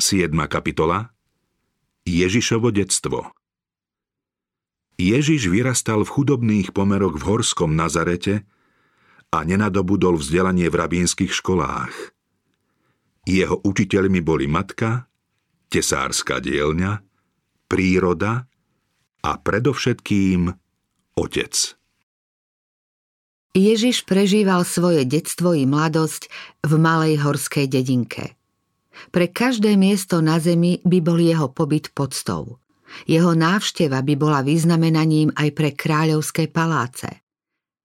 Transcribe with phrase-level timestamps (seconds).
[0.00, 0.32] 7.
[0.48, 1.12] kapitola
[2.08, 3.36] Ježišovo detstvo
[4.96, 8.48] Ježiš vyrastal v chudobných pomeroch v horskom Nazarete
[9.28, 11.92] a nenadobudol vzdelanie v rabínskych školách.
[13.28, 15.04] Jeho učiteľmi boli matka,
[15.68, 17.04] tesárska dielňa,
[17.68, 18.48] príroda
[19.20, 20.48] a predovšetkým
[21.20, 21.54] otec.
[23.52, 26.32] Ježiš prežíval svoje detstvo i mladosť
[26.64, 28.32] v malej horskej dedinke–
[29.08, 32.60] pre každé miesto na zemi by bol jeho pobyt podstou.
[33.08, 37.08] Jeho návšteva by bola vyznamenaním aj pre kráľovské paláce.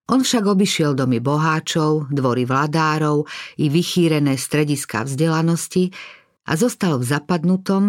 [0.05, 3.25] On však obišiel domy boháčov, dvory vladárov
[3.57, 5.89] i vychýrené strediska vzdelanosti
[6.45, 7.83] a zostal v zapadnutom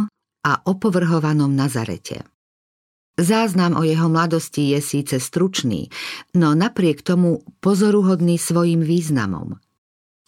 [0.46, 2.24] a opovrhovanom Nazarete.
[3.16, 5.88] Záznam o jeho mladosti je síce stručný,
[6.36, 9.56] no napriek tomu pozoruhodný svojim významom.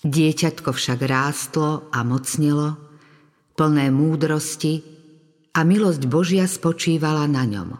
[0.00, 2.87] Dieťatko však rástlo a mocnilo,
[3.58, 4.86] plné múdrosti
[5.50, 7.74] a milosť Božia spočívala na ňom.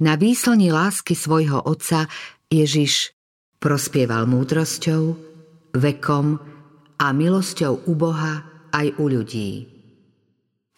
[0.00, 2.08] Na výslni lásky svojho otca
[2.48, 3.12] Ježiš
[3.60, 5.02] prospieval múdrosťou,
[5.76, 6.40] vekom
[6.96, 8.40] a milosťou u Boha
[8.72, 9.50] aj u ľudí.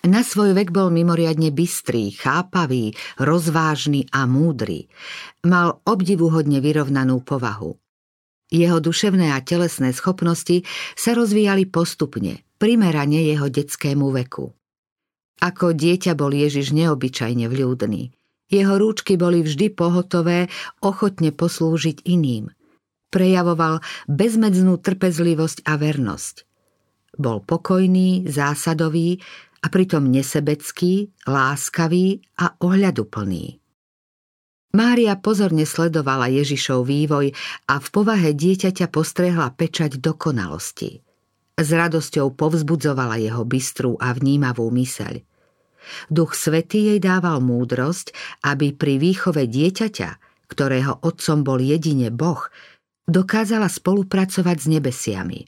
[0.06, 4.90] Na svoj vek bol mimoriadne bystrý, chápavý, rozvážny a múdry.
[5.46, 7.85] Mal obdivuhodne vyrovnanú povahu.
[8.46, 10.62] Jeho duševné a telesné schopnosti
[10.94, 14.54] sa rozvíjali postupne, primerane jeho detskému veku.
[15.42, 18.14] Ako dieťa bol Ježiš neobyčajne vľúdny.
[18.46, 20.46] Jeho rúčky boli vždy pohotové,
[20.78, 22.54] ochotne poslúžiť iným.
[23.10, 26.46] Prejavoval bezmedznú trpezlivosť a vernosť.
[27.18, 29.18] Bol pokojný, zásadový
[29.64, 33.65] a pritom nesebecký, láskavý a ohľaduplný.
[34.76, 37.32] Mária pozorne sledovala Ježišov vývoj
[37.64, 41.00] a v povahe dieťaťa postrehla pečať dokonalosti.
[41.56, 45.24] S radosťou povzbudzovala jeho bystrú a vnímavú myseľ.
[46.12, 48.12] Duch Svetý jej dával múdrosť,
[48.44, 50.10] aby pri výchove dieťaťa,
[50.52, 52.44] ktorého otcom bol jedine Boh,
[53.08, 55.40] dokázala spolupracovať s nebesiami.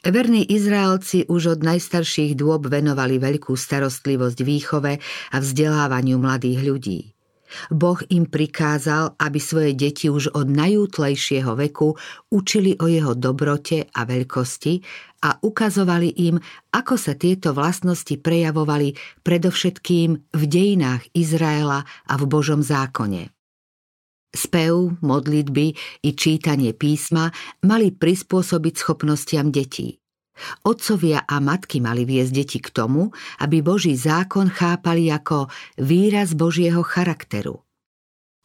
[0.00, 4.96] Verní Izraelci už od najstarších dôb venovali veľkú starostlivosť výchove
[5.34, 7.17] a vzdelávaniu mladých ľudí.
[7.72, 11.96] Boh im prikázal, aby svoje deti už od najútlejšieho veku
[12.32, 14.74] učili o jeho dobrote a veľkosti
[15.24, 16.38] a ukazovali im,
[16.70, 18.94] ako sa tieto vlastnosti prejavovali
[19.26, 23.32] predovšetkým v dejinách Izraela a v Božom zákone.
[24.28, 25.66] Spev, modlitby
[26.04, 27.32] i čítanie písma
[27.64, 29.96] mali prispôsobiť schopnostiam detí.
[30.66, 33.10] Otcovia a matky mali viesť deti k tomu,
[33.42, 37.62] aby Boží zákon chápali ako výraz Božieho charakteru.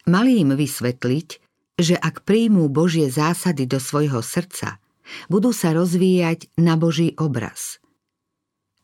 [0.10, 1.28] Mali im vysvetliť,
[1.80, 4.78] že ak príjmú Božie zásady do svojho srdca,
[5.32, 7.80] budú sa rozvíjať na Boží obraz.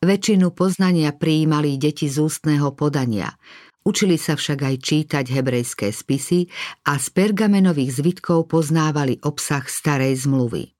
[0.00, 3.36] Väčšinu poznania prijímali deti z ústneho podania,
[3.84, 6.48] učili sa však aj čítať hebrejské spisy
[6.88, 10.72] a z pergamenových zvitkov poznávali obsah starej zmluvy.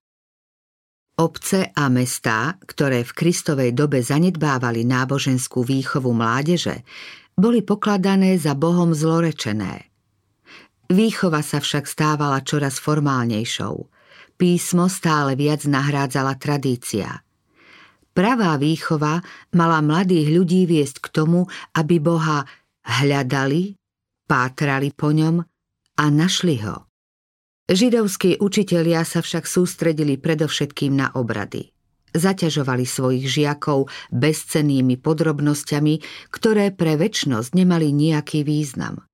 [1.20, 6.80] Obce a mestá, ktoré v Kristovej dobe zanedbávali náboženskú výchovu mládeže,
[7.36, 9.92] boli pokladané za Bohom zlorečené.
[10.88, 13.84] Výchova sa však stávala čoraz formálnejšou.
[14.40, 17.20] Písmo stále viac nahrádzala tradícia.
[18.16, 19.20] Pravá výchova
[19.52, 21.44] mala mladých ľudí viesť k tomu,
[21.76, 22.48] aby Boha
[22.80, 23.76] hľadali,
[24.24, 25.36] pátrali po ňom
[26.00, 26.89] a našli ho.
[27.70, 31.70] Židovskí učitelia sa však sústredili predovšetkým na obrady.
[32.10, 36.02] Zaťažovali svojich žiakov bezcennými podrobnosťami,
[36.34, 39.06] ktoré pre väčnosť nemali nejaký význam.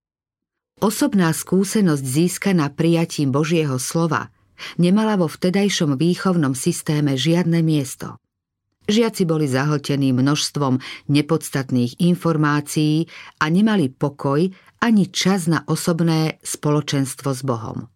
[0.81, 4.33] Osobná skúsenosť získaná prijatím Božieho slova
[4.81, 8.16] nemala vo vtedajšom výchovnom systéme žiadne miesto.
[8.89, 10.81] Žiaci boli zahltení množstvom
[11.12, 13.05] nepodstatných informácií
[13.37, 14.49] a nemali pokoj
[14.81, 17.93] ani čas na osobné spoločenstvo s Bohom.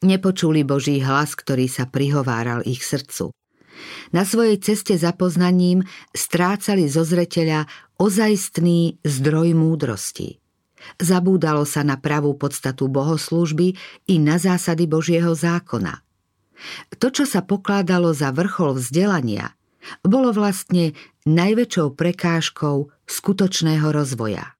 [0.00, 3.36] Nepočuli Boží hlas, ktorý sa prihováral ich srdcu.
[4.12, 7.68] Na svojej ceste za poznaním strácali zo zreteľa
[8.00, 10.40] ozajstný zdroj múdrosti.
[10.96, 13.76] Zabúdalo sa na pravú podstatu bohoslúžby
[14.08, 16.00] i na zásady Božieho zákona.
[16.96, 19.52] To, čo sa pokladalo za vrchol vzdelania,
[20.04, 20.92] bolo vlastne
[21.24, 24.59] najväčšou prekážkou skutočného rozvoja.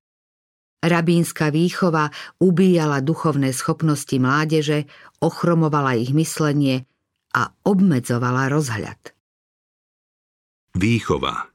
[0.80, 2.08] Rabínska výchova
[2.40, 4.88] ubíjala duchovné schopnosti mládeže,
[5.20, 6.88] ochromovala ich myslenie
[7.36, 9.12] a obmedzovala rozhľad.
[10.72, 11.52] Výchova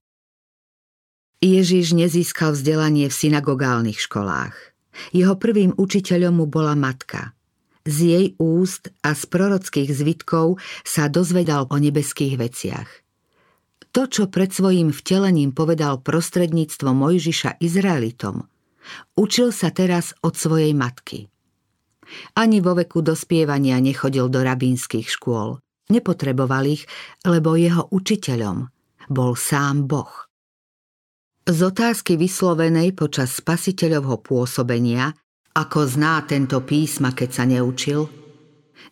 [1.41, 4.55] Ježiš nezískal vzdelanie v synagogálnych školách.
[5.11, 7.35] Jeho prvým učiteľom mu bola matka.
[7.85, 12.89] Z jej úst a z prorockých zvitkov sa dozvedal o nebeských veciach.
[13.93, 18.49] To, čo pred svojím vtelením povedal prostredníctvo Mojžiša Izraelitom,
[19.17, 21.29] učil sa teraz od svojej matky.
[22.37, 25.57] Ani vo veku dospievania nechodil do rabínskych škôl.
[25.89, 26.83] Nepotreboval ich,
[27.25, 28.69] lebo jeho učiteľom
[29.09, 30.25] bol sám Boh.
[31.45, 35.13] Z otázky vyslovenej počas spasiteľovho pôsobenia,
[35.53, 38.09] ako zná tento písma, keď sa neučil,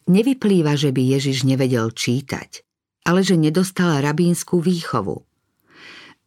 [0.05, 2.61] nevyplýva, že by Ježiš nevedel čítať,
[3.09, 5.25] ale že nedostal rabínsku výchovu.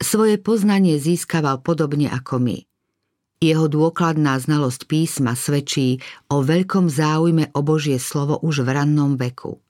[0.02, 2.58] Svoje poznanie získaval podobne ako my.
[3.36, 6.00] Jeho dôkladná znalosť písma svedčí
[6.32, 9.60] o veľkom záujme o Božie slovo už v rannom veku.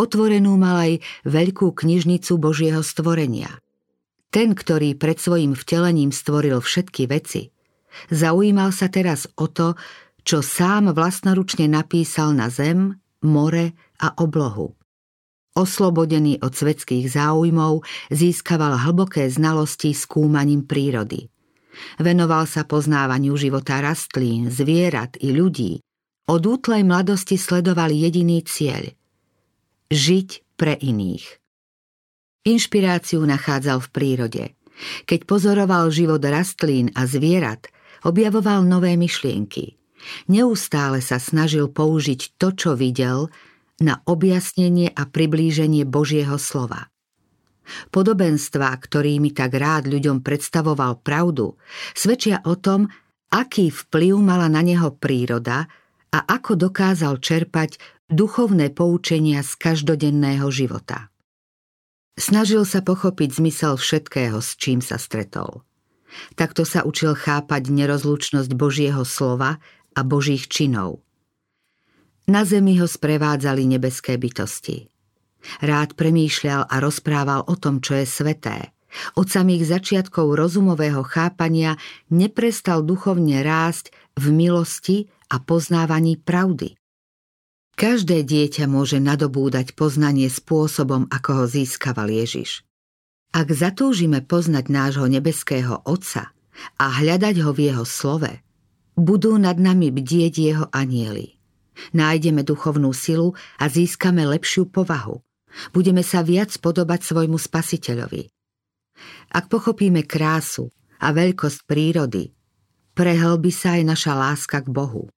[0.00, 0.92] Otvorenú mal aj
[1.28, 3.52] veľkú knižnicu Božieho stvorenia–
[4.30, 7.50] ten, ktorý pred svojim vtelením stvoril všetky veci,
[8.14, 9.74] zaujímal sa teraz o to,
[10.22, 12.94] čo sám vlastnoručne napísal na zem,
[13.26, 14.78] more a oblohu.
[15.58, 17.82] Oslobodený od svetských záujmov,
[18.14, 21.26] získaval hlboké znalosti skúmaním prírody.
[21.98, 25.82] Venoval sa poznávaniu života rastlín, zvierat i ľudí.
[26.30, 28.94] Od útlej mladosti sledoval jediný cieľ–
[29.90, 31.26] žiť pre iných.
[32.46, 34.44] Inšpiráciu nachádzal v prírode.
[35.04, 37.68] Keď pozoroval život rastlín a zvierat,
[38.06, 39.76] objavoval nové myšlienky.
[40.32, 43.28] Neustále sa snažil použiť to, čo videl,
[43.82, 46.88] na objasnenie a priblíženie Božieho slova.
[47.90, 51.58] Podobenstvá, ktorými tak rád ľuďom predstavoval pravdu,
[51.92, 52.90] svedčia o tom,
[53.30, 55.70] aký vplyv mala na neho príroda
[56.10, 57.78] a ako dokázal čerpať
[58.10, 61.10] duchovné poučenia z každodenného života.
[62.18, 65.62] Snažil sa pochopiť zmysel všetkého, s čím sa stretol.
[66.34, 69.62] Takto sa učil chápať nerozlučnosť Božieho slova
[69.94, 71.06] a Božích činov.
[72.26, 74.90] Na zemi ho sprevádzali nebeské bytosti.
[75.64, 78.72] Rád premýšľal a rozprával o tom, čo je sveté.
[79.14, 81.78] Od samých začiatkov rozumového chápania
[82.10, 84.98] neprestal duchovne rásť v milosti
[85.30, 86.74] a poznávaní pravdy.
[87.78, 92.66] Každé dieťa môže nadobúdať poznanie spôsobom, ako ho získaval Ježiš.
[93.30, 96.34] Ak zatúžime poznať nášho nebeského Otca
[96.76, 98.42] a hľadať ho v jeho slove,
[98.98, 101.38] budú nad nami bdieť jeho anieli.
[101.96, 105.22] Nájdeme duchovnú silu a získame lepšiu povahu.
[105.74, 108.28] Budeme sa viac podobať svojmu spasiteľovi.
[109.32, 110.68] Ak pochopíme krásu
[111.00, 112.30] a veľkosť prírody,
[112.92, 115.08] prehlbí sa aj naša láska k Bohu.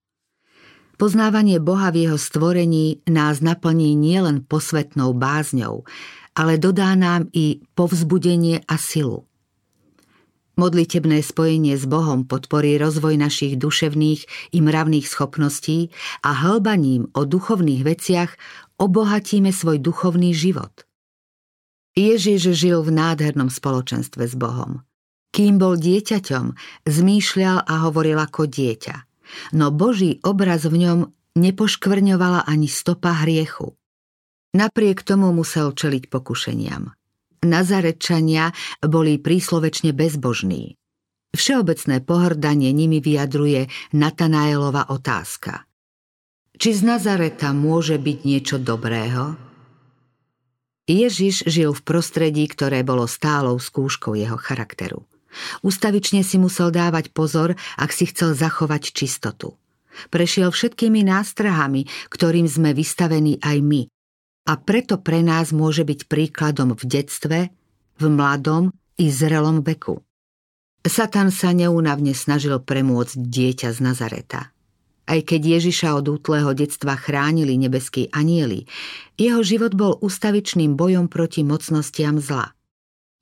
[0.94, 5.82] Poznávanie Boha v jeho stvorení nás naplní nielen posvetnou bázňou,
[6.38, 9.26] ale dodá nám i povzbudenie a silu.
[10.54, 15.90] Modlitebné spojenie s Bohom podporí rozvoj našich duševných i mravných schopností
[16.22, 18.30] a hlbaním o duchovných veciach
[18.80, 20.86] obohatíme svoj duchovný život.
[21.94, 24.82] Ježiš žil v nádhernom spoločenstve s Bohom.
[25.34, 26.54] Kým bol dieťaťom,
[26.86, 28.96] zmýšľal a hovoril ako dieťa–
[29.52, 30.98] no Boží obraz v ňom
[31.34, 33.74] nepoškvrňovala ani stopa hriechu.
[34.54, 36.94] Napriek tomu musel čeliť pokušeniam.
[37.44, 40.78] Nazarečania boli príslovečne bezbožní.
[41.34, 45.66] Všeobecné pohrdanie nimi vyjadruje Natanaelova otázka.
[46.54, 49.34] Či z Nazareta môže byť niečo dobrého?
[50.86, 55.02] Ježiš žil v prostredí, ktoré bolo stálou skúškou jeho charakteru.
[55.66, 59.58] Ustavične si musel dávať pozor, ak si chcel zachovať čistotu.
[60.14, 63.82] Prešiel všetkými nástrahami, ktorým sme vystavení aj my.
[64.46, 67.38] A preto pre nás môže byť príkladom v detstve,
[67.98, 68.70] v mladom
[69.00, 70.06] i zrelom veku.
[70.84, 74.53] Satan sa neúnavne snažil premôcť dieťa z Nazareta.
[75.04, 78.64] Aj keď Ježiša od útleho detstva chránili nebeskí anieli,
[79.20, 82.56] jeho život bol ustavičným bojom proti mocnostiam zla.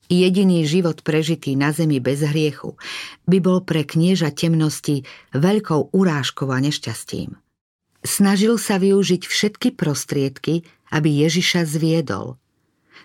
[0.06, 2.78] Jediný život prežitý na zemi bez hriechu
[3.26, 7.34] by bol pre knieža temnosti veľkou urážkou a nešťastím.
[8.02, 12.36] Snažil sa využiť všetky prostriedky, aby Ježiša zviedol.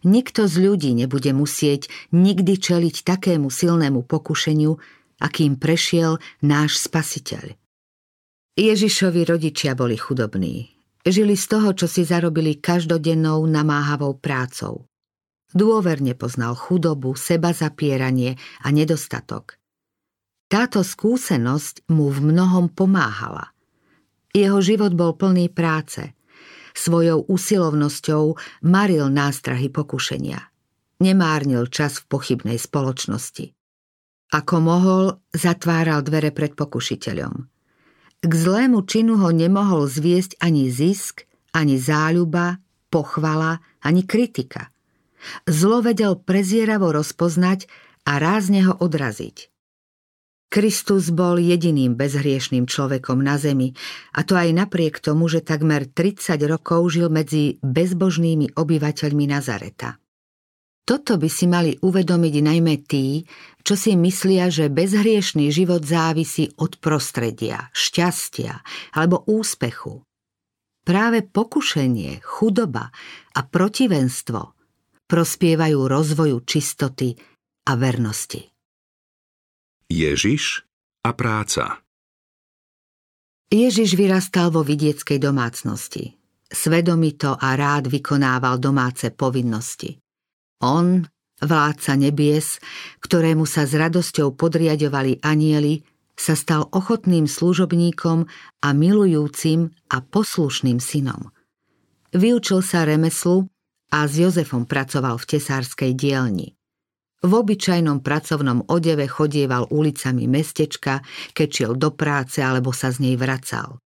[0.05, 4.77] Nikto z ľudí nebude musieť nikdy čeliť takému silnému pokušeniu,
[5.17, 7.57] akým prešiel náš spasiteľ.
[8.57, 10.73] Ježišovi rodičia boli chudobní.
[11.05, 14.89] Žili z toho, čo si zarobili každodennou namáhavou prácou.
[15.53, 18.33] Dôverne poznal chudobu, seba zapieranie
[18.65, 19.61] a nedostatok.
[20.49, 23.53] Táto skúsenosť mu v mnohom pomáhala.
[24.33, 26.17] Jeho život bol plný práce.
[26.73, 28.23] Svojou usilovnosťou
[28.65, 30.41] maril nástrahy pokušenia.
[30.97, 33.53] Nemárnil čas v pochybnej spoločnosti.
[34.33, 37.56] Ako mohol, zatváral dvere pred pokušiteľom.
[38.21, 44.69] K zlému činu ho nemohol zviesť ani zisk, ani záľuba, pochvala, ani kritika–
[45.47, 47.67] Zlo vedel prezieravo rozpoznať
[48.07, 49.51] a rázne ho odraziť.
[50.47, 53.75] Kristus bol jediným bezhriešným človekom na zemi,
[54.15, 59.99] a to aj napriek tomu, že takmer 30 rokov žil medzi bezbožnými obyvateľmi Nazareta.
[60.87, 63.27] Toto by si mali uvedomiť najmä tí,
[63.59, 68.63] čo si myslia, že bezhriešný život závisí od prostredia, šťastia
[68.95, 70.07] alebo úspechu.
[70.87, 72.87] Práve pokušenie, chudoba
[73.35, 74.55] a protivenstvo
[75.11, 77.11] prospievajú rozvoju čistoty
[77.67, 78.47] a vernosti.
[79.91, 80.63] Ježiš
[81.03, 81.83] a práca
[83.51, 86.15] Ježiš vyrastal vo vidieckej domácnosti.
[86.47, 90.06] Svedomito a rád vykonával domáce povinnosti.
[90.63, 91.05] On,
[91.41, 92.57] vládca nebies,
[93.03, 95.85] ktorému sa s radosťou podriadovali anieli,
[96.17, 98.25] sa stal ochotným služobníkom
[98.65, 101.29] a milujúcim a poslušným synom.
[102.09, 103.45] Vyučil sa remeslu
[103.93, 106.57] a s Jozefom pracoval v tesárskej dielni.
[107.21, 111.01] V obyčajnom pracovnom odeve chodieval ulicami mestečka,
[111.33, 113.81] keď šiel do práce alebo sa z nej vracal.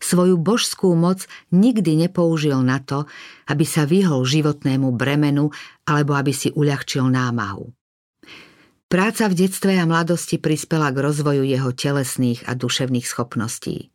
[0.00, 3.04] Svoju božskú moc nikdy nepoužil na to,
[3.52, 5.52] aby sa vyhol životnému bremenu
[5.84, 7.68] alebo aby si uľahčil námahu.
[8.90, 13.92] Práca v detstve a mladosti prispela k rozvoju jeho telesných a duševných schopností.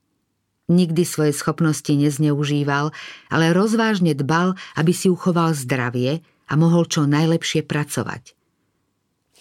[0.72, 2.96] Nikdy svoje schopnosti nezneužíval,
[3.28, 8.38] ale rozvážne dbal, aby si uchoval zdravie a mohol čo najlepšie pracovať.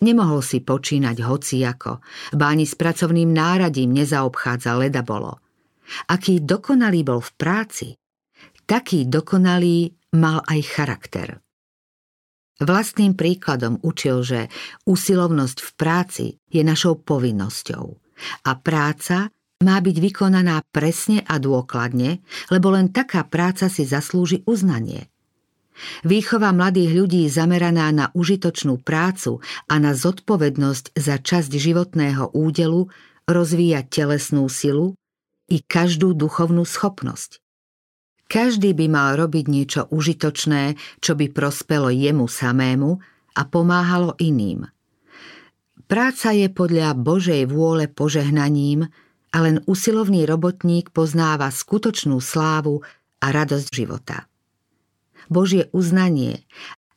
[0.02, 2.02] Nemohol si počínať hociako,
[2.34, 5.43] báni s pracovným náradím nezaobchádza leda bolo.
[6.08, 7.88] Aký dokonalý bol v práci,
[8.64, 11.28] taký dokonalý mal aj charakter.
[12.62, 14.40] Vlastným príkladom učil, že
[14.86, 17.84] usilovnosť v práci je našou povinnosťou
[18.46, 19.28] a práca
[19.66, 22.22] má byť vykonaná presne a dôkladne,
[22.54, 25.10] lebo len taká práca si zaslúži uznanie–
[26.06, 32.86] Výchova mladých ľudí zameraná na užitočnú prácu a na zodpovednosť za časť životného údelu
[33.26, 34.94] rozvíja telesnú silu
[35.48, 37.44] i každú duchovnú schopnosť.
[38.24, 42.96] Každý by mal robiť niečo užitočné, čo by prospelo jemu samému
[43.36, 44.64] a pomáhalo iným.
[45.84, 48.88] Práca je podľa Božej vôle požehnaním
[49.30, 52.80] a len usilovný robotník poznáva skutočnú slávu
[53.20, 54.24] a radosť života.
[55.28, 56.48] Božie uznanie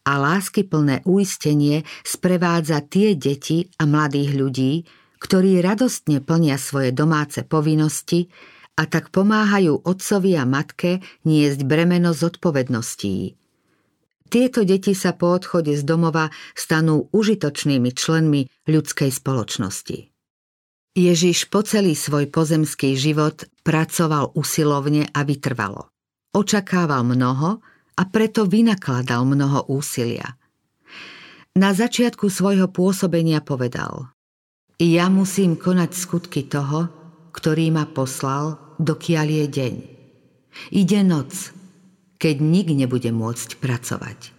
[0.07, 4.73] a láskyplné uistenie sprevádza tie deti a mladých ľudí,
[5.17, 8.29] ktorí radostne plnia svoje domáce povinnosti
[8.77, 13.33] a tak pomáhajú otcovi a matke niesť bremeno zodpovedností.
[14.27, 20.11] Tieto deti sa po odchode z domova stanú užitočnými členmi ľudskej spoločnosti.
[20.97, 25.93] Ježiš po celý svoj pozemský život pracoval usilovne a vytrvalo.
[26.33, 27.63] Očakával mnoho,
[27.97, 30.37] a preto vynakladal mnoho úsilia.
[31.57, 34.13] Na začiatku svojho pôsobenia povedal
[34.77, 36.89] Ja musím konať skutky toho,
[37.33, 39.73] ktorý ma poslal, dokiaľ je deň.
[40.73, 41.33] Ide noc,
[42.21, 44.33] keď nik nebude môcť pracovať.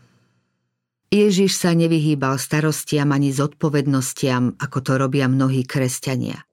[1.09, 6.49] Ježiš sa nevyhýbal starostiam ani zodpovednostiam, ako to robia mnohí kresťania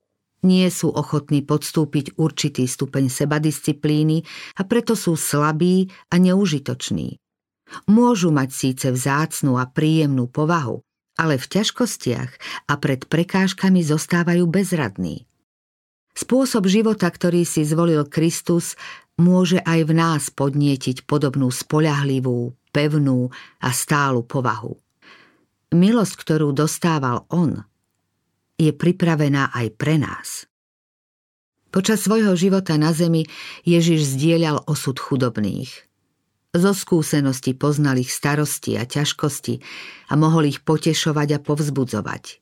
[0.45, 4.21] nie sú ochotní podstúpiť určitý stupeň sebadisciplíny
[4.55, 7.17] a preto sú slabí a neužitoční.
[7.89, 10.85] Môžu mať síce vzácnú a príjemnú povahu,
[11.15, 12.31] ale v ťažkostiach
[12.67, 15.27] a pred prekážkami zostávajú bezradní.
[16.15, 18.79] Spôsob života, ktorý si zvolil Kristus,
[19.19, 24.79] môže aj v nás podnietiť podobnú spoľahlivú, pevnú a stálu povahu.
[25.75, 27.63] Milosť, ktorú dostával On,
[28.55, 30.47] je pripravená aj pre nás.
[31.75, 33.27] Počas svojho života na zemi
[33.67, 35.84] Ježiš zdieľal osud chudobných.
[36.55, 39.59] Zo skúsenosti poznal ich starosti a ťažkosti
[40.07, 42.39] a mohol ich potešovať a povzbudzovať.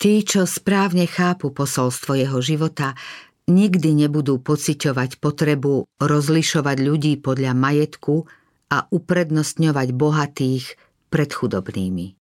[0.00, 2.96] Tí, čo správne chápu posolstvo jeho života,
[3.44, 8.24] nikdy nebudú pociťovať potrebu rozlišovať ľudí podľa majetku
[8.72, 10.64] a uprednostňovať bohatých
[11.12, 12.16] pred chudobnými.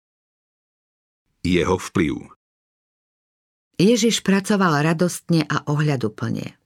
[1.45, 2.33] Jeho vplyv
[3.77, 6.62] Ježiš pracoval radostne a ohľaduplne.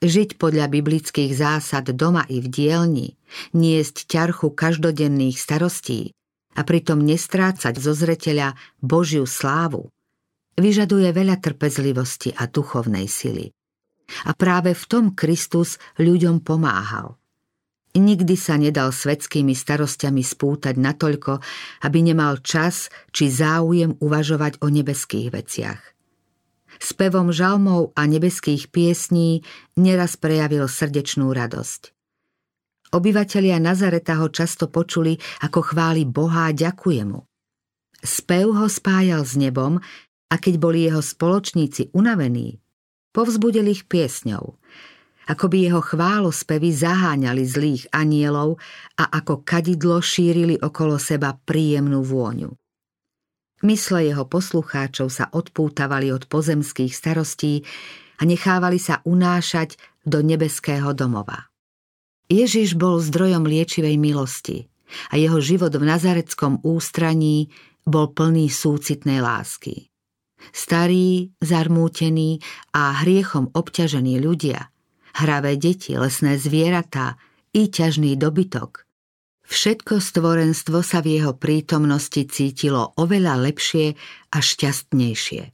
[0.00, 3.08] Žiť podľa biblických zásad doma i v dielni,
[3.52, 6.16] niesť ťarchu každodenných starostí
[6.56, 9.92] a pritom nestrácať zo zreteľa Božiu slávu,
[10.56, 13.52] vyžaduje veľa trpezlivosti a duchovnej sily.
[14.24, 17.20] A práve v tom Kristus ľuďom pomáhal.
[17.92, 21.44] Nikdy sa nedal svetskými starostiami spútať natoľko,
[21.84, 25.99] aby nemal čas či záujem uvažovať o nebeských veciach
[26.80, 29.44] spevom žalmov a nebeských piesní
[29.76, 31.92] neraz prejavil srdečnú radosť.
[32.90, 35.14] Obyvatelia Nazareta ho často počuli,
[35.46, 37.22] ako chváli Boha a ďakuje mu.
[38.02, 39.78] Spev ho spájal s nebom
[40.26, 42.58] a keď boli jeho spoločníci unavení,
[43.14, 44.58] povzbudil ich piesňou.
[45.30, 48.58] Ako by jeho chválospevy zaháňali zlých anielov
[48.98, 52.50] a ako kadidlo šírili okolo seba príjemnú vôňu.
[53.60, 57.60] Mysle jeho poslucháčov sa odpútavali od pozemských starostí
[58.16, 59.76] a nechávali sa unášať
[60.08, 61.52] do nebeského domova.
[62.32, 64.64] Ježiš bol zdrojom liečivej milosti
[65.12, 67.52] a jeho život v nazareckom ústraní
[67.84, 69.92] bol plný súcitnej lásky.
[70.56, 72.40] Starí, zarmútení
[72.72, 74.72] a hriechom obťažení ľudia,
[75.20, 77.20] hravé deti, lesné zvieratá
[77.52, 78.88] i ťažný dobytok–
[79.50, 83.98] Všetko stvorenstvo sa v jeho prítomnosti cítilo oveľa lepšie
[84.30, 85.50] a šťastnejšie.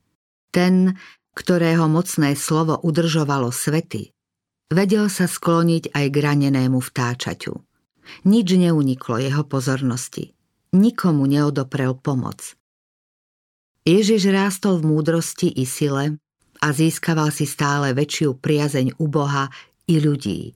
[0.53, 1.01] Ten,
[1.33, 4.13] ktorého mocné slovo udržovalo svety,
[4.69, 7.57] vedel sa skloniť aj k ranenému vtáčaťu.
[8.29, 10.37] Nič neuniklo jeho pozornosti.
[10.77, 12.53] Nikomu neodoprel pomoc.
[13.89, 16.21] Ježiš rástol v múdrosti i sile
[16.61, 19.49] a získaval si stále väčšiu priazeň u Boha
[19.89, 20.53] i ľudí.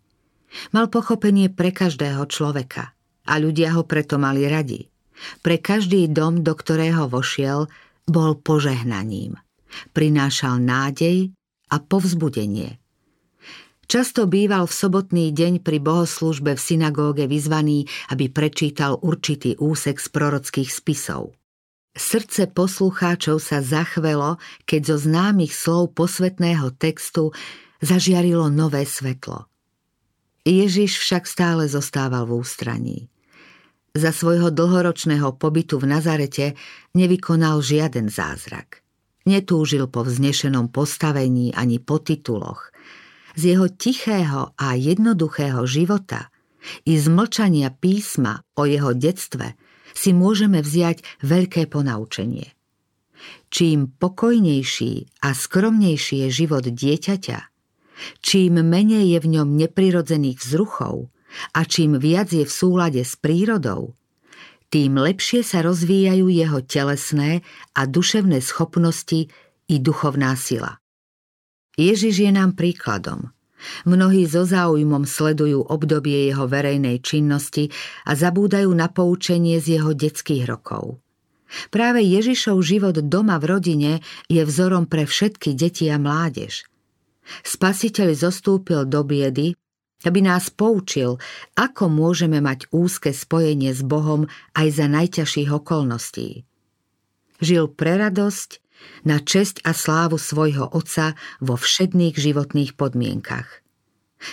[0.76, 2.92] Mal pochopenie pre každého človeka–
[3.26, 4.88] a ľudia ho preto mali radi.
[5.44, 7.68] Pre každý dom, do ktorého vošiel,
[8.08, 9.36] bol požehnaním.
[9.92, 11.30] Prinášal nádej
[11.70, 12.80] a povzbudenie.
[13.90, 20.06] Často býval v sobotný deň pri bohoslužbe v synagóge vyzvaný, aby prečítal určitý úsek z
[20.14, 21.34] prorockých spisov.
[21.90, 27.34] Srdce poslucháčov sa zachvelo, keď zo známych slov posvetného textu
[27.82, 29.49] zažiarilo nové svetlo.
[30.44, 32.98] Ježiš však stále zostával v ústraní.
[33.90, 36.54] Za svojho dlhoročného pobytu v Nazarete
[36.94, 38.80] nevykonal žiaden zázrak.
[39.26, 42.70] Netúžil po vznešenom postavení ani po tituloch.
[43.34, 46.30] Z jeho tichého a jednoduchého života
[46.86, 49.58] i z mlčania písma o jeho detstve
[49.92, 52.54] si môžeme vziať veľké ponaučenie.
[53.50, 57.49] Čím pokojnejší a skromnejší je život dieťaťa,
[58.20, 61.08] čím menej je v ňom neprirodzených vzruchov,
[61.54, 63.94] a čím viac je v súlade s prírodou,
[64.70, 67.42] tým lepšie sa rozvíjajú jeho telesné
[67.74, 69.26] a duševné schopnosti
[69.66, 70.78] i duchovná sila.
[71.74, 73.34] Ježiš je nám príkladom.
[73.82, 77.68] Mnohí so záujmom sledujú obdobie jeho verejnej činnosti
[78.06, 81.02] a zabúdajú na poučenie z jeho detských rokov.
[81.74, 83.92] Práve Ježišov život doma v rodine
[84.30, 86.62] je vzorom pre všetky deti a mládež.
[87.46, 89.54] Spasiteľ zostúpil do biedy,
[90.04, 91.20] aby nás poučil,
[91.56, 94.24] ako môžeme mať úzke spojenie s Bohom
[94.56, 96.48] aj za najťažších okolností.
[97.40, 98.50] Žil pre radosť,
[99.04, 103.60] na česť a slávu svojho otca vo všedných životných podmienkach.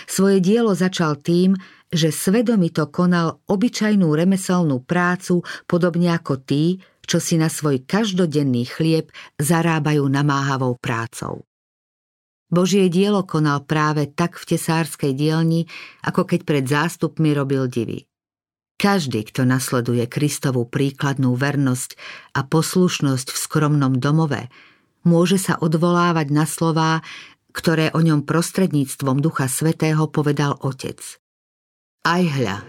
[0.04, 1.56] Svoje dielo začal tým,
[1.88, 9.08] že svedomito konal obyčajnú remeselnú prácu, podobne ako tí, čo si na svoj každodenný chlieb
[9.40, 11.47] zarábajú namáhavou prácou.
[12.48, 15.68] Božie dielo konal práve tak v tesárskej dielni,
[16.00, 18.08] ako keď pred zástupmi robil divy.
[18.78, 21.98] Každý, kto nasleduje Kristovú príkladnú vernosť
[22.32, 24.48] a poslušnosť v skromnom domove,
[25.02, 27.02] môže sa odvolávať na slová,
[27.50, 31.02] ktoré o ňom prostredníctvom Ducha Svetého povedal Otec.
[32.06, 32.62] Aj hľa,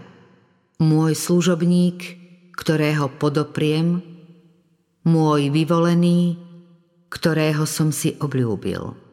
[0.82, 2.18] môj služobník,
[2.58, 4.02] ktorého podopriem,
[5.06, 6.42] môj vyvolený,
[7.14, 9.09] ktorého som si obľúbil.